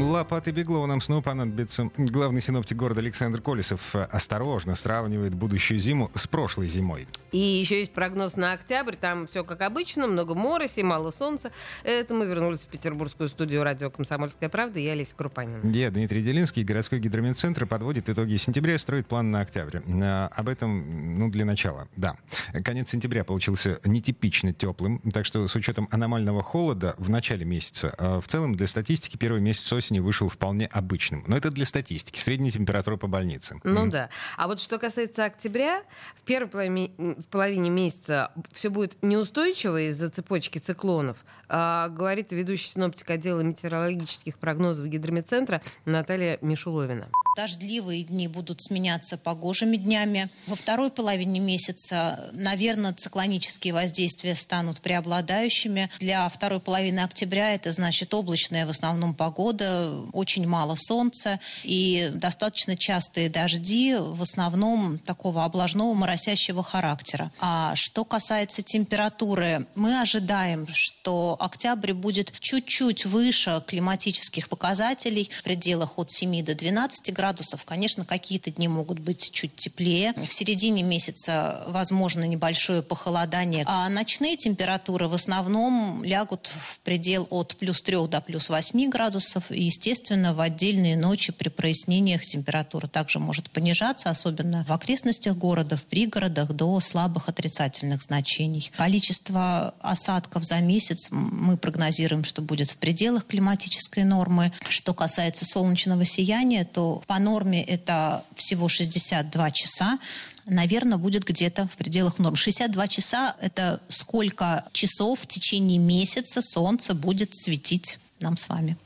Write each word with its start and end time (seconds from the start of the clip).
Лопаты 0.00 0.52
Беглова 0.52 0.86
нам 0.86 1.00
снова 1.00 1.22
понадобится. 1.22 1.90
Главный 1.96 2.40
синоптик 2.40 2.76
города 2.76 3.00
Александр 3.00 3.40
Колесов 3.40 3.94
осторожно 3.94 4.76
сравнивает 4.76 5.34
будущую 5.34 5.80
зиму 5.80 6.10
с 6.14 6.26
прошлой 6.28 6.68
зимой. 6.68 7.08
И 7.32 7.38
еще 7.38 7.80
есть 7.80 7.92
прогноз 7.92 8.36
на 8.36 8.52
октябрь. 8.52 8.94
Там 8.94 9.26
все 9.26 9.44
как 9.44 9.60
обычно, 9.62 10.06
много 10.06 10.34
мороси, 10.34 10.82
мало 10.82 11.10
солнца. 11.10 11.50
Это 11.82 12.14
мы 12.14 12.26
вернулись 12.26 12.60
в 12.60 12.68
петербургскую 12.68 13.28
студию 13.28 13.64
радио 13.64 13.90
«Комсомольская 13.90 14.48
правда». 14.48 14.78
Я 14.78 14.92
Олеся 14.92 15.16
Крупанина. 15.16 15.60
Я 15.68 15.90
Дмитрий 15.90 16.22
Делинский. 16.22 16.62
Городской 16.62 17.00
гидрометцентр 17.00 17.66
подводит 17.66 18.08
итоги 18.08 18.36
сентября 18.36 18.76
и 18.76 18.78
строит 18.78 19.08
план 19.08 19.30
на 19.32 19.40
октябрь. 19.40 19.80
А, 20.00 20.30
об 20.34 20.48
этом, 20.48 21.18
ну, 21.18 21.28
для 21.28 21.44
начала. 21.44 21.88
Да. 21.96 22.16
Конец 22.64 22.90
сентября 22.90 23.24
получился 23.24 23.80
нетипично 23.84 24.52
теплым, 24.52 25.00
так 25.12 25.26
что 25.26 25.48
с 25.48 25.54
учетом 25.56 25.88
аномального 25.90 26.42
холода 26.42 26.94
в 26.98 27.10
начале 27.10 27.44
месяца, 27.44 27.94
а 27.98 28.20
в 28.20 28.28
целом 28.28 28.54
для 28.54 28.68
статистики 28.68 29.16
первый 29.16 29.40
месяц 29.40 29.72
осени 29.72 29.87
осени 29.88 30.00
вышел 30.00 30.28
вполне 30.28 30.66
обычным. 30.66 31.24
Но 31.26 31.36
это 31.36 31.50
для 31.50 31.64
статистики. 31.64 32.18
Средняя 32.18 32.50
температура 32.50 32.96
по 32.96 33.06
больнице. 33.06 33.58
Ну 33.64 33.86
mm. 33.86 33.90
да. 33.90 34.10
А 34.36 34.46
вот 34.46 34.60
что 34.60 34.78
касается 34.78 35.24
октября, 35.24 35.82
в 36.16 36.22
первой 36.22 36.48
половине, 36.48 36.90
в 36.98 37.24
половине 37.30 37.70
месяца 37.70 38.30
все 38.52 38.68
будет 38.68 38.96
неустойчиво 39.02 39.80
из-за 39.88 40.10
цепочки 40.10 40.58
циклонов, 40.58 41.16
а, 41.48 41.88
говорит 41.88 42.32
ведущий 42.32 42.68
синоптик 42.68 43.10
отдела 43.10 43.40
метеорологических 43.40 44.38
прогнозов 44.38 44.86
гидрометцентра 44.86 45.62
Наталья 45.84 46.38
Мишуловина. 46.42 47.08
Дождливые 47.38 48.02
дни 48.02 48.26
будут 48.26 48.62
сменяться 48.62 49.16
погожими 49.16 49.76
днями. 49.76 50.28
Во 50.48 50.56
второй 50.56 50.90
половине 50.90 51.38
месяца, 51.38 52.30
наверное, 52.32 52.92
циклонические 52.92 53.74
воздействия 53.74 54.34
станут 54.34 54.80
преобладающими. 54.80 55.88
Для 56.00 56.28
второй 56.28 56.58
половины 56.58 56.98
октября 56.98 57.54
это 57.54 57.70
значит 57.70 58.12
облачная 58.12 58.66
в 58.66 58.70
основном 58.70 59.14
погода, 59.14 60.00
очень 60.12 60.48
мало 60.48 60.74
солнца 60.74 61.38
и 61.62 62.10
достаточно 62.12 62.76
частые 62.76 63.30
дожди, 63.30 63.94
в 63.94 64.20
основном 64.20 64.98
такого 64.98 65.44
облажного 65.44 65.94
моросящего 65.94 66.64
характера. 66.64 67.30
А 67.38 67.76
что 67.76 68.04
касается 68.04 68.62
температуры, 68.62 69.68
мы 69.76 70.00
ожидаем, 70.00 70.66
что 70.74 71.36
октябрь 71.38 71.92
будет 71.92 72.32
чуть-чуть 72.40 73.06
выше 73.06 73.62
климатических 73.64 74.48
показателей 74.48 75.30
в 75.32 75.44
пределах 75.44 76.00
от 76.00 76.10
7 76.10 76.44
до 76.44 76.56
12 76.56 77.12
градусов 77.12 77.27
градусов. 77.28 77.64
Конечно, 77.66 78.06
какие-то 78.06 78.50
дни 78.50 78.68
могут 78.68 79.00
быть 79.00 79.30
чуть 79.32 79.54
теплее. 79.54 80.14
В 80.26 80.32
середине 80.32 80.82
месяца 80.82 81.62
возможно 81.66 82.24
небольшое 82.24 82.82
похолодание. 82.82 83.64
А 83.66 83.86
ночные 83.90 84.38
температуры 84.38 85.08
в 85.08 85.14
основном 85.14 86.02
лягут 86.04 86.46
в 86.46 86.80
предел 86.80 87.26
от 87.28 87.54
плюс 87.56 87.82
3 87.82 88.08
до 88.08 88.22
плюс 88.22 88.48
8 88.48 88.88
градусов. 88.88 89.50
И, 89.50 89.64
естественно, 89.64 90.32
в 90.32 90.40
отдельные 90.40 90.96
ночи 90.96 91.30
при 91.32 91.50
прояснениях 91.50 92.22
температура 92.22 92.86
также 92.86 93.18
может 93.18 93.50
понижаться, 93.50 94.08
особенно 94.08 94.64
в 94.66 94.72
окрестностях 94.72 95.36
города, 95.36 95.76
в 95.76 95.82
пригородах, 95.82 96.52
до 96.52 96.80
слабых 96.80 97.28
отрицательных 97.28 98.02
значений. 98.02 98.70
Количество 98.74 99.74
осадков 99.82 100.44
за 100.44 100.60
месяц 100.60 101.08
мы 101.10 101.58
прогнозируем, 101.58 102.24
что 102.24 102.40
будет 102.40 102.70
в 102.70 102.78
пределах 102.78 103.26
климатической 103.26 104.04
нормы. 104.04 104.50
Что 104.70 104.94
касается 104.94 105.44
солнечного 105.44 106.06
сияния, 106.06 106.64
то 106.64 107.02
по 107.06 107.17
норме 107.18 107.62
это 107.62 108.24
всего 108.34 108.68
62 108.68 109.50
часа, 109.50 109.98
наверное, 110.46 110.98
будет 110.98 111.24
где-то 111.24 111.68
в 111.68 111.76
пределах 111.76 112.18
норм. 112.18 112.36
62 112.36 112.88
часа– 112.88 113.36
это 113.40 113.80
сколько 113.88 114.64
часов 114.72 115.20
в 115.20 115.26
течение 115.26 115.78
месяца 115.78 116.42
солнце 116.42 116.94
будет 116.94 117.34
светить 117.34 117.98
нам 118.20 118.36
с 118.36 118.48
вами. 118.48 118.76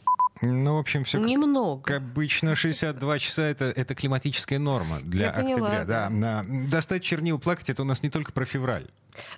Ну, 0.42 0.74
в 0.74 0.78
общем, 0.78 1.04
все 1.04 1.18
Немного. 1.18 1.82
Как, 1.82 1.98
обычно, 1.98 2.56
62 2.56 3.18
часа 3.20 3.42
это, 3.42 3.66
это 3.66 3.94
климатическая 3.94 4.58
норма 4.58 4.98
для 5.00 5.26
Я 5.26 5.30
октября. 5.30 5.54
поняла, 5.54 5.84
да. 5.84 6.08
Да. 6.10 6.44
Достать 6.68 7.02
чернил, 7.04 7.38
плакать 7.38 7.70
это 7.70 7.82
у 7.82 7.84
нас 7.84 8.02
не 8.02 8.10
только 8.10 8.32
про 8.32 8.44
февраль. 8.44 8.88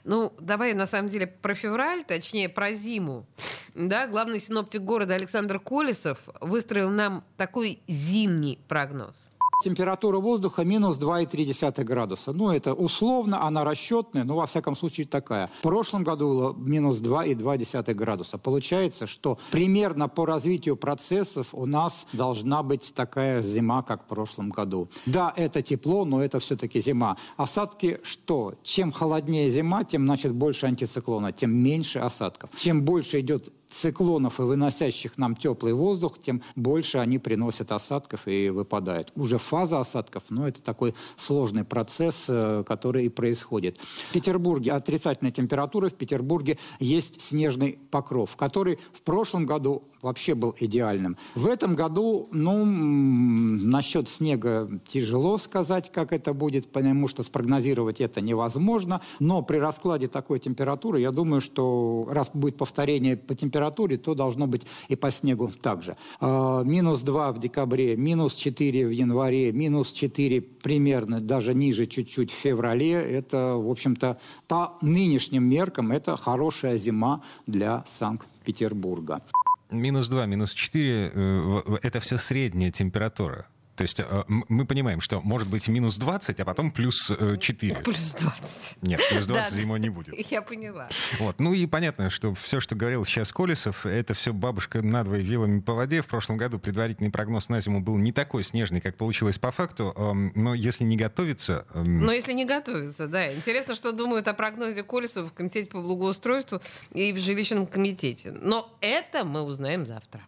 Ну, 0.04 0.32
давай 0.40 0.72
на 0.72 0.86
самом 0.86 1.08
деле 1.08 1.26
про 1.26 1.54
февраль, 1.54 2.04
точнее 2.04 2.48
про 2.48 2.72
зиму. 2.72 3.26
Да, 3.74 4.06
главный 4.06 4.40
синоптик 4.40 4.82
города 4.82 5.14
Александр 5.14 5.58
Колесов 5.58 6.18
выстроил 6.40 6.90
нам 6.90 7.24
такой 7.36 7.80
зимний 7.88 8.58
прогноз. 8.68 9.28
Температура 9.62 10.18
воздуха 10.18 10.64
минус 10.64 10.98
2,3 10.98 11.84
градуса. 11.84 12.32
Ну, 12.32 12.50
это 12.50 12.74
условно, 12.74 13.42
она 13.42 13.64
расчетная, 13.64 14.24
но 14.24 14.36
во 14.36 14.46
всяком 14.46 14.76
случае 14.76 15.06
такая. 15.06 15.50
В 15.58 15.62
прошлом 15.62 16.04
году 16.04 16.28
было 16.28 16.54
минус 16.54 17.00
2,2 17.00 17.94
градуса. 17.94 18.38
Получается, 18.38 19.06
что 19.06 19.38
примерно 19.50 20.08
по 20.08 20.26
развитию 20.26 20.76
процессов 20.76 21.48
у 21.52 21.66
нас 21.66 22.06
должна 22.12 22.62
быть 22.62 22.92
такая 22.94 23.40
зима, 23.42 23.82
как 23.82 24.04
в 24.04 24.06
прошлом 24.06 24.50
году. 24.50 24.88
Да, 25.06 25.32
это 25.36 25.62
тепло, 25.62 26.04
но 26.04 26.22
это 26.22 26.38
все-таки 26.40 26.80
зима. 26.80 27.16
Осадки 27.36 28.00
что? 28.02 28.54
Чем 28.62 28.92
холоднее 28.92 29.50
зима, 29.50 29.84
тем, 29.84 30.04
значит, 30.04 30.32
больше 30.32 30.66
антициклона, 30.66 31.32
тем 31.32 31.54
меньше 31.54 32.00
осадков. 32.00 32.50
Чем 32.58 32.82
больше 32.82 33.20
идет 33.20 33.50
циклонов 33.74 34.40
и 34.40 34.42
выносящих 34.42 35.18
нам 35.18 35.36
теплый 35.36 35.72
воздух, 35.72 36.18
тем 36.20 36.42
больше 36.56 36.98
они 36.98 37.18
приносят 37.18 37.72
осадков 37.72 38.26
и 38.26 38.48
выпадают. 38.48 39.12
Уже 39.16 39.38
фаза 39.38 39.80
осадков, 39.80 40.24
но 40.28 40.48
это 40.48 40.62
такой 40.62 40.94
сложный 41.16 41.64
процесс, 41.64 42.24
э, 42.28 42.64
который 42.66 43.06
и 43.06 43.08
происходит. 43.08 43.78
В 43.78 44.12
Петербурге 44.12 44.72
отрицательная 44.72 45.32
температура, 45.32 45.88
в 45.88 45.94
Петербурге 45.94 46.58
есть 46.78 47.20
снежный 47.20 47.78
покров, 47.90 48.36
который 48.36 48.78
в 48.92 49.02
прошлом 49.02 49.46
году 49.46 49.82
вообще 50.04 50.34
был 50.34 50.54
идеальным. 50.60 51.16
В 51.34 51.46
этом 51.46 51.74
году, 51.74 52.28
ну, 52.30 52.64
насчет 52.64 54.08
снега 54.08 54.68
тяжело 54.86 55.38
сказать, 55.38 55.90
как 55.90 56.12
это 56.12 56.32
будет, 56.34 56.70
потому 56.70 57.08
что 57.08 57.22
спрогнозировать 57.22 58.00
это 58.00 58.20
невозможно, 58.20 59.00
но 59.18 59.42
при 59.42 59.56
раскладе 59.56 60.06
такой 60.08 60.38
температуры, 60.38 61.00
я 61.00 61.10
думаю, 61.10 61.40
что 61.40 62.06
раз 62.10 62.30
будет 62.34 62.56
повторение 62.56 63.16
по 63.16 63.34
температуре, 63.34 63.96
то 63.96 64.14
должно 64.14 64.46
быть 64.46 64.62
и 64.88 64.96
по 64.96 65.10
снегу 65.10 65.48
также. 65.48 65.96
А, 66.20 66.62
минус 66.62 67.00
2 67.00 67.32
в 67.32 67.38
декабре, 67.40 67.96
минус 67.96 68.34
4 68.34 68.86
в 68.86 68.90
январе, 68.90 69.52
минус 69.52 69.90
4 69.92 70.40
примерно, 70.40 71.20
даже 71.20 71.54
ниже 71.54 71.86
чуть-чуть 71.86 72.30
в 72.30 72.34
феврале. 72.34 72.92
Это, 72.92 73.54
в 73.56 73.70
общем-то, 73.70 74.18
по 74.48 74.74
нынешним 74.82 75.44
меркам, 75.44 75.92
это 75.92 76.16
хорошая 76.16 76.76
зима 76.76 77.22
для 77.46 77.84
Санкт-Петербурга. 77.86 79.22
Минус 79.70 80.08
2, 80.08 80.26
минус 80.26 80.52
4 80.52 81.10
э,– 81.14 81.78
это 81.82 82.00
все 82.00 82.18
средняя 82.18 82.70
температура. 82.70 83.46
То 83.76 83.82
есть 83.82 84.00
э, 84.00 84.04
мы 84.28 84.66
понимаем, 84.66 85.00
что 85.00 85.20
может 85.20 85.48
быть 85.48 85.66
минус 85.68 85.96
20, 85.96 86.38
а 86.38 86.44
потом 86.44 86.70
плюс 86.70 87.10
4. 87.40 87.72
Э, 87.72 87.80
плюс 87.82 88.14
20. 88.14 88.82
Нет, 88.82 89.00
плюс 89.10 89.26
20 89.26 89.54
да, 89.54 89.60
зимой 89.60 89.80
не 89.80 89.88
будет. 89.88 90.14
Я 90.30 90.42
поняла. 90.42 90.88
Вот. 91.18 91.40
Ну 91.40 91.52
и 91.52 91.66
понятно, 91.66 92.10
что 92.10 92.34
все, 92.34 92.60
что 92.60 92.76
говорил 92.76 93.04
сейчас 93.04 93.32
Колесов, 93.32 93.84
это 93.86 94.14
все 94.14 94.32
бабушка 94.32 94.82
надвое 94.82 95.20
вилами 95.20 95.60
по 95.60 95.74
воде. 95.74 96.02
В 96.02 96.06
прошлом 96.06 96.36
году 96.36 96.58
предварительный 96.58 97.10
прогноз 97.10 97.48
на 97.48 97.60
зиму 97.60 97.80
был 97.80 97.96
не 97.96 98.12
такой 98.12 98.44
снежный, 98.44 98.80
как 98.80 98.96
получилось 98.96 99.38
по 99.38 99.50
факту. 99.50 99.92
Эм, 99.96 100.32
но 100.34 100.54
если 100.54 100.84
не 100.84 100.96
готовиться... 100.96 101.66
Эм, 101.74 101.98
но 101.98 102.12
если 102.12 102.32
не 102.32 102.44
готовиться, 102.44 103.08
да. 103.08 103.34
Интересно, 103.34 103.74
что 103.74 103.92
думают 103.92 104.28
о 104.28 104.34
прогнозе 104.34 104.82
Колесова 104.84 105.26
в 105.26 105.32
Комитете 105.32 105.70
по 105.70 105.80
благоустройству 105.80 106.60
и 106.92 107.12
в 107.12 107.18
жилищном 107.18 107.66
комитете. 107.66 108.32
Но 108.32 108.72
это 108.80 109.24
мы 109.24 109.42
узнаем 109.42 109.86
завтра. 109.86 110.20